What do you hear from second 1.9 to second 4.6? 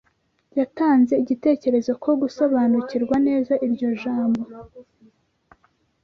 ko gusobanukirwa neza iryo jambo